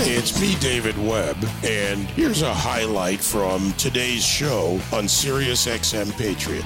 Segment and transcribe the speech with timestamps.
[0.00, 6.64] It's me, David Webb, and here's a highlight from today's show on Sirius XM Patriot.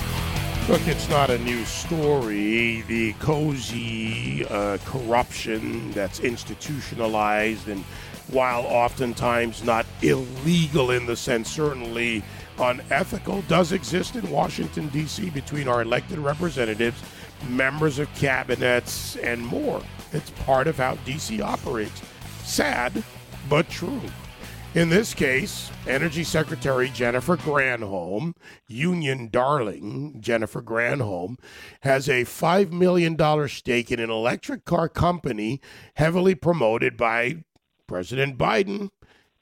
[0.68, 2.82] Look, it's not a new story.
[2.82, 7.82] The cozy uh, corruption that's institutionalized and
[8.28, 12.22] while oftentimes not illegal in the sense certainly
[12.58, 15.30] unethical, does exist in Washington, D.C.
[15.30, 17.02] between our elected representatives,
[17.48, 19.80] members of cabinets, and more.
[20.12, 21.40] It's part of how D.C.
[21.40, 22.02] operates.
[22.44, 23.02] Sad,
[23.48, 24.00] but true.
[24.74, 28.34] In this case, Energy Secretary Jennifer Granholm,
[28.66, 31.36] union darling Jennifer Granholm,
[31.82, 35.60] has a $5 million stake in an electric car company
[35.96, 37.44] heavily promoted by
[37.86, 38.88] President Biden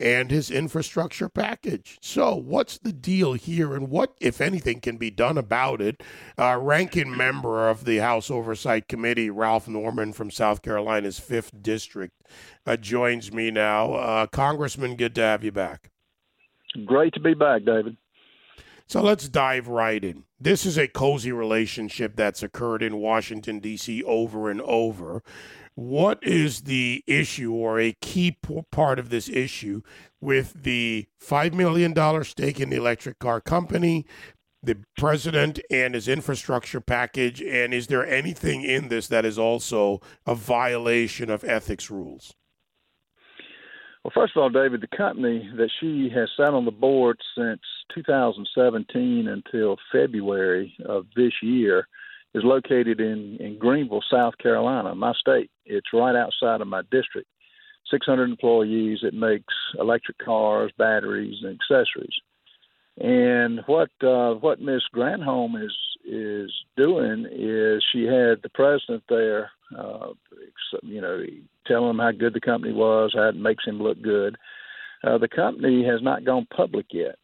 [0.00, 1.98] and his infrastructure package.
[2.00, 6.02] So, what's the deal here, and what, if anything, can be done about it?
[6.38, 12.14] Uh, ranking member of the House Oversight Committee, Ralph Norman from South Carolina's 5th District,
[12.66, 13.92] uh, joins me now.
[13.92, 15.90] Uh, Congressman, good to have you back.
[16.86, 17.96] Great to be back, David.
[18.86, 20.24] So let's dive right in.
[20.40, 24.02] This is a cozy relationship that's occurred in Washington, D.C.
[24.02, 25.22] over and over.
[25.74, 28.36] What is the issue or a key
[28.70, 29.82] part of this issue
[30.20, 34.04] with the $5 million stake in the electric car company,
[34.62, 37.40] the president and his infrastructure package?
[37.40, 42.34] And is there anything in this that is also a violation of ethics rules?
[44.02, 47.60] Well, first of all, David, the company that she has sat on the board since
[47.94, 51.86] 2017 until February of this year
[52.34, 55.50] is located in, in Greenville, South Carolina, my state.
[55.64, 57.28] It's right outside of my district.
[57.90, 59.00] 600 employees.
[59.02, 62.14] It makes electric cars, batteries, and accessories.
[62.98, 69.50] And what uh, what Miss Granholm is is doing is she had the president there,
[69.76, 70.08] uh,
[70.82, 71.24] you know,
[71.66, 74.36] telling him how good the company was, how it makes him look good.
[75.02, 77.16] Uh, the company has not gone public yet.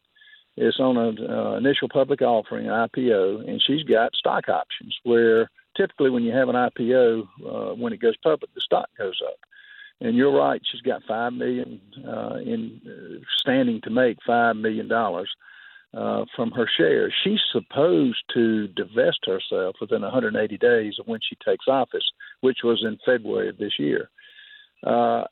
[0.57, 5.49] It's on an uh, initial public offering, an IPO, and she's got stock options where
[5.77, 9.37] typically when you have an IPO, uh, when it goes public, the stock goes up.
[10.01, 14.87] And you're right, she's got five million uh, in uh, standing to make five million
[14.87, 15.29] dollars
[15.93, 17.13] uh, from her shares.
[17.23, 22.11] She's supposed to divest herself within 180 days of when she takes office,
[22.41, 24.09] which was in February of this year.
[24.85, 25.23] Uh,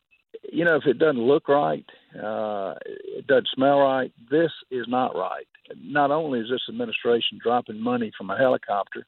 [0.51, 1.85] you know, if it doesn't look right,
[2.15, 5.47] uh, it doesn't smell right, this is not right.
[5.81, 9.05] Not only is this administration dropping money from a helicopter,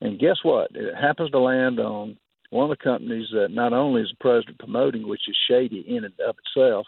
[0.00, 0.70] and guess what?
[0.74, 2.16] It happens to land on
[2.50, 6.04] one of the companies that not only is the president promoting, which is shady in
[6.04, 6.86] and of itself,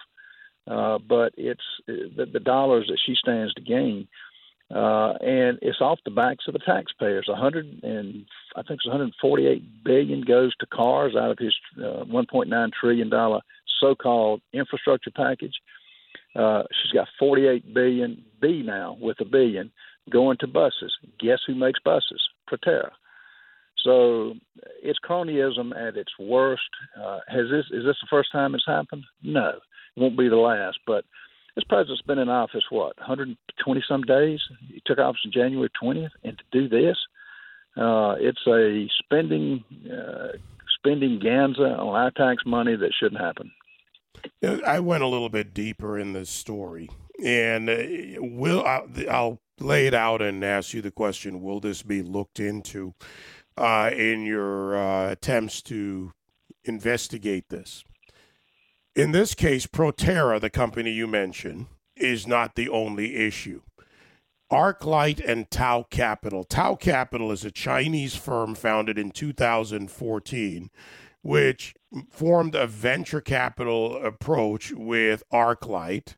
[0.66, 4.08] uh, but it's the, the dollars that she stands to gain.
[4.74, 7.26] Uh, and it's off the backs of the taxpayers.
[7.28, 8.24] 100 and
[8.56, 13.40] I think it's 148 billion goes to cars out of his uh, 1.9 trillion dollar
[13.82, 15.54] so-called infrastructure package.
[16.34, 19.70] Uh, she's got 48 billion B now with a billion
[20.10, 20.96] going to buses.
[21.20, 22.22] Guess who makes buses?
[22.50, 22.90] Proterra.
[23.84, 24.34] So
[24.82, 26.62] it's cronyism at its worst.
[26.96, 29.04] Uh, has this is this the first time it's happened?
[29.22, 29.48] No,
[29.96, 30.78] it won't be the last.
[30.86, 31.04] But
[31.56, 34.40] this president's been in office what 120 some days.
[34.68, 36.96] He took office in January 20th, and to do this,
[37.76, 40.38] uh, it's a spending uh,
[40.78, 43.50] spending ganza on our tax money that shouldn't happen.
[44.42, 46.90] I went a little bit deeper in this story,
[47.24, 47.84] and uh,
[48.18, 52.94] will I'll, lay it out and ask you the question: Will this be looked into
[53.56, 56.12] uh, in your uh, attempts to
[56.64, 57.84] investigate this?
[58.96, 61.66] In this case, Proterra, the company you mentioned,
[61.96, 63.62] is not the only issue.
[64.50, 66.44] ArcLight and Tao Capital.
[66.44, 70.70] Tao Capital is a Chinese firm founded in 2014
[71.22, 71.74] which
[72.10, 76.16] formed a venture capital approach with ArcLight.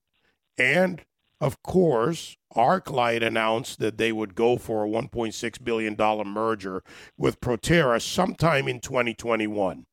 [0.57, 1.05] And
[1.41, 5.97] of course, ArcLight announced that they would go for a $1.6 billion
[6.29, 6.83] merger
[7.19, 9.87] with Proterra sometime in 2021.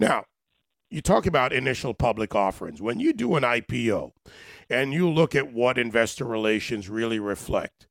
[0.00, 0.24] Now,
[0.90, 2.82] you talk about initial public offerings.
[2.82, 4.12] When you do an IPO
[4.68, 7.86] and you look at what investor relations really reflect,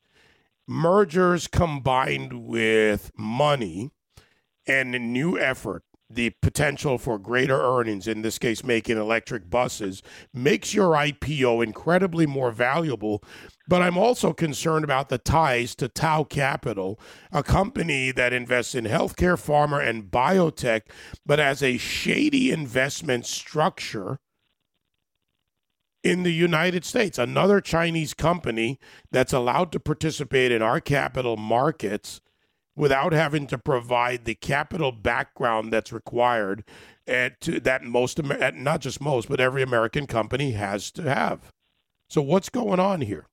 [0.68, 3.92] mergers combined with money
[4.68, 10.02] and a new effort the potential for greater earnings, in this case, making electric buses,
[10.34, 13.22] makes your IPO incredibly more valuable.
[13.68, 17.00] But I'm also concerned about the ties to Tao Capital,
[17.32, 20.84] a company that invests in healthcare, pharma, and biotech,
[21.26, 24.20] but has a shady investment structure
[26.04, 27.20] in the United States.
[27.20, 28.80] Another Chinese company
[29.12, 32.22] that's allowed to participate in our capital markets
[32.78, 36.64] without having to provide the capital background that's required
[37.08, 41.52] at to, that most not just most but every American company has to have.
[42.10, 43.26] So what's going on here?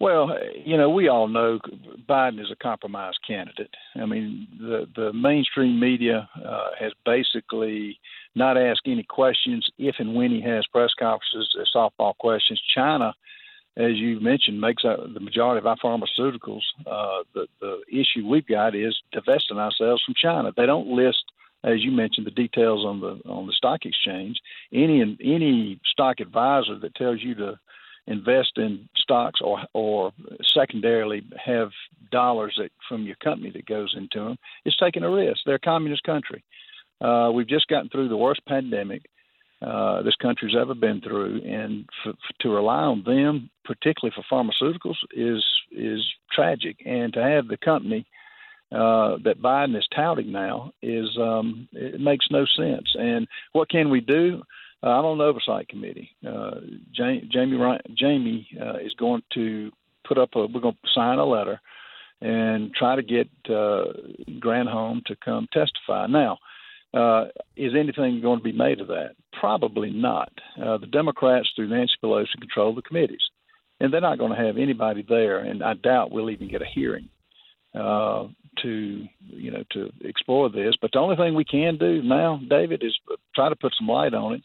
[0.00, 1.60] Well, you know, we all know
[2.08, 3.70] Biden is a compromise candidate.
[3.94, 8.00] I mean, the the mainstream media uh, has basically
[8.34, 12.60] not asked any questions if and when he has press conferences, softball questions.
[12.74, 13.14] China,
[13.76, 16.62] as you mentioned, makes up the majority of our pharmaceuticals.
[16.86, 20.52] Uh, the the issue we've got is divesting ourselves from China.
[20.56, 21.24] They don't list
[21.64, 24.40] as you mentioned, the details on the on the stock exchange.
[24.72, 27.58] Any any stock advisor that tells you to
[28.06, 31.70] invest in stocks or or secondarily have
[32.10, 35.40] dollars that from your company that goes into them is taking a risk.
[35.46, 36.42] They're a communist country.
[37.00, 39.02] Uh, we've just gotten through the worst pandemic
[39.62, 44.96] uh, this country's ever been through, and f- to rely on them, particularly for pharmaceuticals,
[45.12, 46.76] is is tragic.
[46.84, 48.06] And to have the company
[48.72, 52.94] uh, that Biden is touting now is um, it makes no sense.
[52.98, 54.42] And what can we do?
[54.82, 56.10] Uh, I'm on the oversight committee.
[56.26, 56.60] Uh,
[56.92, 59.70] Jamie Jamie, Jamie uh, is going to
[60.06, 60.46] put up a.
[60.46, 61.60] We're going to sign a letter
[62.20, 63.92] and try to get uh,
[64.40, 66.06] Granholm to come testify.
[66.06, 66.38] Now,
[66.94, 67.24] uh,
[67.56, 69.12] is anything going to be made of that?
[69.38, 70.32] Probably not.
[70.62, 73.22] Uh, the Democrats, through Nancy Pelosi, control the committees,
[73.80, 75.38] and they're not going to have anybody there.
[75.38, 77.08] And I doubt we'll even get a hearing
[77.74, 78.26] uh,
[78.62, 80.74] to you know to explore this.
[80.80, 82.94] But the only thing we can do now, David, is
[83.34, 84.42] try to put some light on it,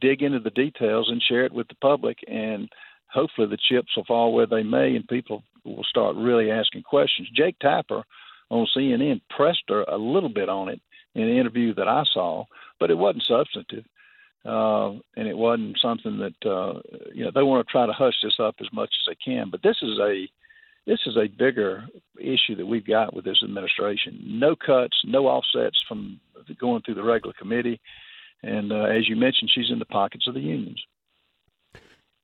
[0.00, 2.18] dig into the details, and share it with the public.
[2.28, 2.68] And
[3.12, 7.28] hopefully, the chips will fall where they may, and people will start really asking questions.
[7.34, 8.04] Jake Tapper
[8.48, 10.80] on CNN pressed her a little bit on it
[11.14, 12.44] in an interview that I saw,
[12.78, 13.84] but it wasn't substantive.
[14.44, 16.80] Uh, and it wasn't something that uh,
[17.14, 19.50] you know they want to try to hush this up as much as they can.
[19.50, 20.26] But this is a
[20.86, 21.86] this is a bigger
[22.18, 24.18] issue that we've got with this administration.
[24.24, 26.20] No cuts, no offsets from
[26.58, 27.80] going through the regular committee,
[28.42, 30.82] and uh, as you mentioned, she's in the pockets of the unions.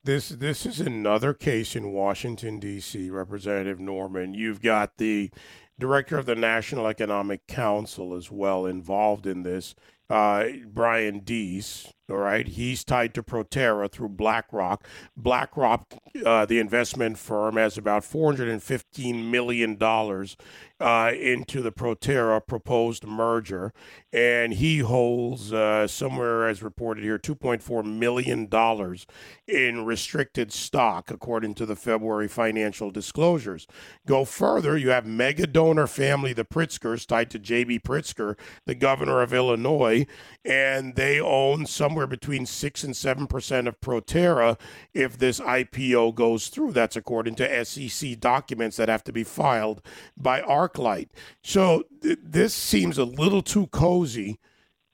[0.02, 3.10] This this is another case in Washington D.C.
[3.10, 4.34] Representative Norman.
[4.34, 5.30] You've got the
[5.78, 9.74] director of the National Economic Council as well involved in this
[10.08, 11.92] uh, Brian Deese.
[12.08, 14.86] All right, he's tied to Proterra through BlackRock.
[15.16, 15.94] BlackRock,
[16.24, 20.36] uh, the investment firm, has about 415 million dollars
[20.78, 23.72] uh, into the Proterra proposed merger,
[24.12, 29.06] and he holds uh, somewhere, as reported here, 2.4 million dollars
[29.48, 33.66] in restricted stock, according to the February financial disclosures.
[34.06, 37.80] Go further, you have mega donor family, the Pritzkers, tied to J.B.
[37.80, 40.06] Pritzker, the governor of Illinois,
[40.44, 44.60] and they own somewhere between six and seven percent of Proterra
[44.92, 46.72] if this IPO goes through.
[46.72, 49.80] That's according to SEC documents that have to be filed
[50.14, 51.08] by ArcLight.
[51.42, 54.38] So th- this seems a little too cozy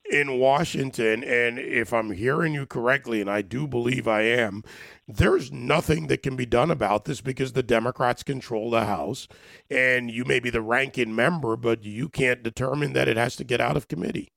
[0.09, 1.25] in Washington.
[1.25, 4.63] And if I'm hearing you correctly, and I do believe I am,
[5.05, 9.27] there's nothing that can be done about this because the Democrats control the House.
[9.69, 13.43] And you may be the ranking member, but you can't determine that it has to
[13.43, 14.29] get out of committee.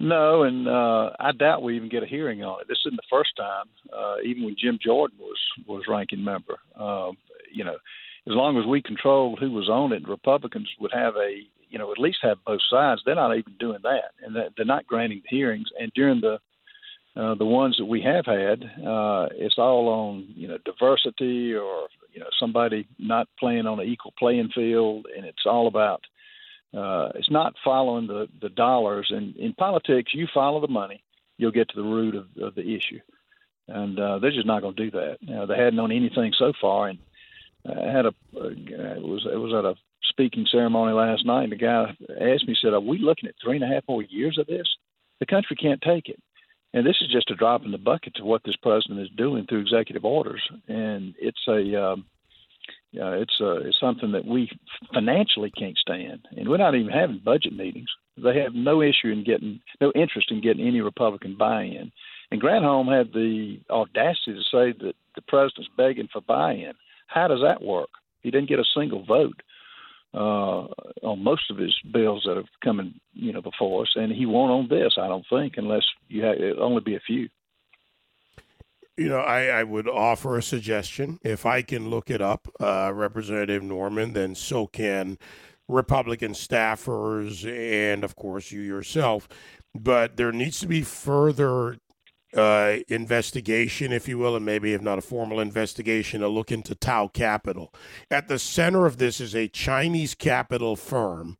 [0.00, 2.68] No, and uh, I doubt we even get a hearing on it.
[2.68, 3.66] This isn't the first time.
[3.92, 7.16] Uh, even when Jim Jordan was was ranking member, um,
[7.52, 11.40] you know, as long as we controlled who was on it, Republicans would have a
[11.68, 13.02] you know at least have both sides.
[13.04, 15.68] They're not even doing that, and they're not granting the hearings.
[15.80, 16.38] And during the
[17.16, 21.88] uh, the ones that we have had, uh, it's all on you know diversity or
[22.12, 26.02] you know somebody not playing on an equal playing field, and it's all about
[26.76, 29.08] uh, it's not following the, the dollars.
[29.10, 31.02] And in politics, you follow the money,
[31.36, 33.00] you'll get to the root of, of the issue.
[33.68, 35.18] And uh, they're just not going to do that.
[35.20, 36.88] You know, they hadn't known anything so far.
[36.88, 36.98] And
[37.66, 39.74] I had a uh, it was it was at a
[40.08, 41.44] speaking ceremony last night.
[41.44, 44.02] And the guy asked me, said, "Are we looking at three and a half more
[44.02, 44.66] years of this?
[45.20, 46.20] The country can't take it."
[46.74, 49.46] And this is just a drop in the bucket to what this president is doing
[49.46, 50.42] through executive orders.
[50.68, 52.06] And it's a um,
[53.00, 54.50] uh, it's uh, it's something that we
[54.94, 57.88] financially can't stand, and we're not even having budget meetings.
[58.16, 61.92] They have no issue in getting, no interest in getting any Republican buy-in.
[62.30, 66.72] And Granholm had the audacity to say that the president's begging for buy-in.
[67.06, 67.90] How does that work?
[68.22, 69.40] He didn't get a single vote
[70.14, 70.66] uh,
[71.02, 74.26] on most of his bills that have come in, you know, before us, and he
[74.26, 74.94] won't on this.
[74.98, 77.28] I don't think, unless you have, it'll only be a few.
[78.98, 81.20] You know, I, I would offer a suggestion.
[81.22, 85.18] If I can look it up, uh, Representative Norman, then so can
[85.68, 89.28] Republican staffers and, of course, you yourself.
[89.72, 91.78] But there needs to be further
[92.34, 96.74] uh, investigation, if you will, and maybe if not a formal investigation, a look into
[96.74, 97.72] Tao Capital.
[98.10, 101.38] At the center of this is a Chinese capital firm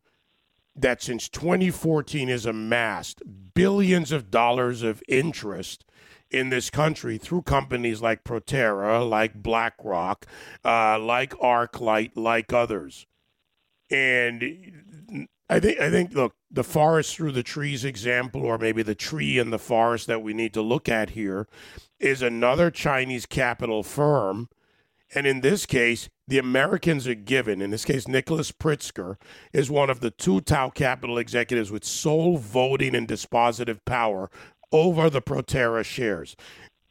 [0.77, 3.21] that since 2014 has amassed
[3.55, 5.85] billions of dollars of interest
[6.31, 10.27] in this country through companies like Proterra, like BlackRock,
[10.65, 13.07] uh, like ArcLight, like others.
[13.91, 18.95] And I think I think look, the forest through the trees example, or maybe the
[18.95, 21.49] tree in the forest that we need to look at here,
[21.99, 24.49] is another Chinese capital firm.
[25.15, 27.63] And in this case, the Americans are given.
[27.63, 29.17] In this case, Nicholas Pritzker
[29.55, 34.31] is one of the two Tao Capital executives with sole voting and dispositive power
[34.73, 36.37] over the Proterra shares.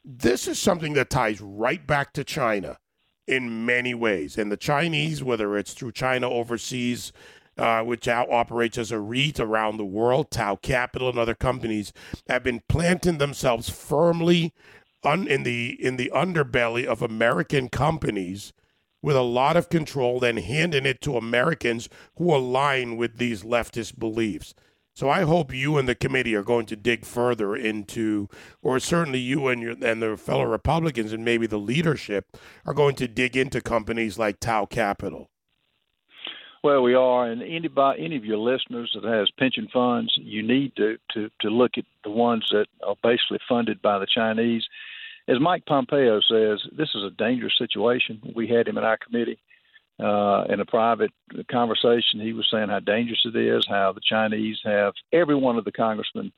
[0.04, 2.78] This is something that ties right back to China
[3.26, 4.38] in many ways.
[4.38, 7.12] And the Chinese, whether it's through China Overseas,
[7.58, 11.92] uh, which operates as a REIT around the world, Tao Capital and other companies,
[12.28, 14.54] have been planting themselves firmly
[15.02, 18.52] un- in the in the underbelly of American companies
[19.02, 23.98] with a lot of control, then handing it to Americans who align with these leftist
[23.98, 24.54] beliefs.
[24.98, 28.28] So I hope you and the committee are going to dig further into,
[28.62, 32.36] or certainly you and your and the fellow Republicans and maybe the leadership
[32.66, 35.30] are going to dig into companies like Tao Capital.
[36.64, 40.74] Well, we are, and anybody, any of your listeners that has pension funds, you need
[40.74, 44.66] to to to look at the ones that are basically funded by the Chinese.
[45.28, 48.20] As Mike Pompeo says, this is a dangerous situation.
[48.34, 49.38] We had him in our committee
[50.00, 51.10] uh, in a private
[51.50, 55.64] conversation, he was saying how dangerous it is, how the Chinese have every one of
[55.64, 56.32] the congressmen,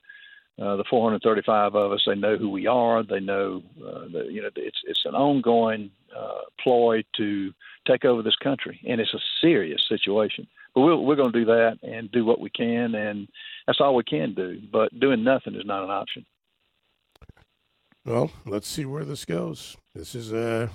[0.59, 3.03] uh, the 435 of us, they know who we are.
[3.03, 7.51] They know uh, you know it's it's an ongoing uh, ploy to
[7.87, 10.47] take over this country, and it's a serious situation.
[10.75, 13.27] But we'll, we're going to do that and do what we can, and
[13.65, 14.59] that's all we can do.
[14.71, 16.25] But doing nothing is not an option.
[18.05, 19.77] Well, let's see where this goes.
[19.93, 20.69] This is a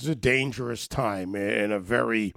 [0.00, 2.34] is a dangerous time and a very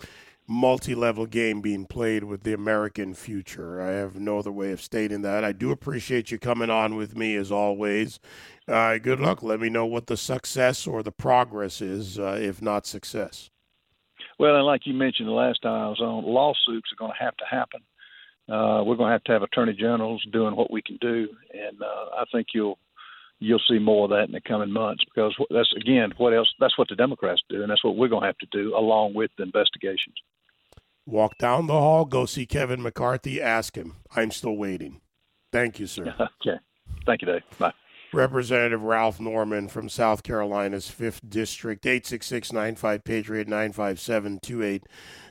[0.47, 3.79] multi-level game being played with the American future.
[3.79, 5.43] I have no other way of stating that.
[5.43, 8.19] I do appreciate you coming on with me as always.
[8.67, 9.43] Uh, good luck.
[9.43, 13.51] Let me know what the success or the progress is, uh, if not success.
[14.39, 17.23] Well, and like you mentioned the last time I was on, lawsuits are going to
[17.23, 17.81] have to happen.
[18.49, 21.79] Uh, we're going to have to have attorney generals doing what we can do, and
[21.79, 22.79] uh, I think you'll
[23.39, 26.77] you'll see more of that in the coming months because that's again what else that's
[26.77, 29.31] what the Democrats do and that's what we're going to have to do along with
[29.37, 30.15] the investigations.
[31.05, 33.95] Walk down the hall, go see Kevin McCarthy, ask him.
[34.15, 35.01] I'm still waiting.
[35.51, 36.13] Thank you, sir.
[36.19, 36.59] okay.
[37.05, 37.41] Thank you, Dave.
[37.57, 37.73] Bye.
[38.13, 44.39] Representative Ralph Norman from South Carolina's 5th District, 866 95 Patriot 957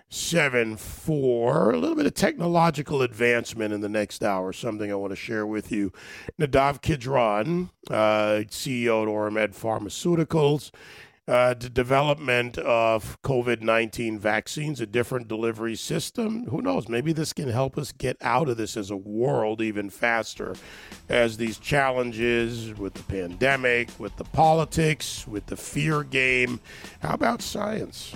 [0.09, 1.71] seven four.
[1.71, 4.53] A little bit of technological advancement in the next hour.
[4.53, 5.93] Something I want to share with you.
[6.41, 10.71] Nadav Kidron, uh, CEO at Oramed Pharmaceuticals.
[11.29, 16.47] Uh, the development of COVID 19 vaccines, a different delivery system.
[16.47, 16.89] Who knows?
[16.89, 20.57] Maybe this can help us get out of this as a world even faster
[21.11, 26.61] as these challenges with the pandemic, with the politics, with the fear game.
[27.01, 28.15] How about science?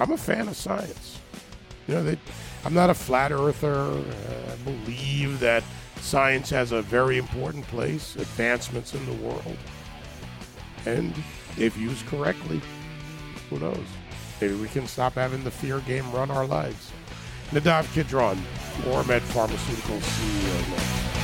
[0.00, 1.20] I'm a fan of science.
[1.86, 2.18] You know, they,
[2.64, 3.74] I'm not a flat earther.
[3.74, 4.02] Uh,
[4.52, 5.62] I believe that
[6.00, 9.56] science has a very important place, advancements in the world.
[10.86, 11.14] And
[11.56, 12.60] if used correctly,
[13.50, 13.86] who knows?
[14.40, 16.90] Maybe we can stop having the fear game run our lives.
[17.50, 18.38] Nadav Kidron,
[18.86, 21.23] Oramed Pharmaceuticals CEO.